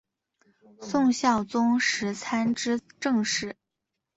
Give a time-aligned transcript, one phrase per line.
[0.81, 3.55] 宋孝宗时参知政事。